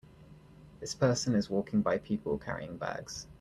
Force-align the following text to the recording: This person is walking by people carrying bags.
This 0.79 0.95
person 0.95 1.35
is 1.35 1.47
walking 1.51 1.83
by 1.83 1.99
people 1.99 2.39
carrying 2.39 2.75
bags. 2.77 3.27